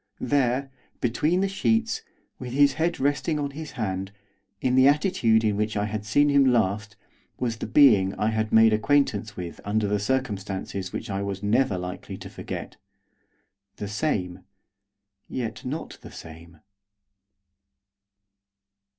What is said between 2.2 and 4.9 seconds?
with his head resting on his hand, in the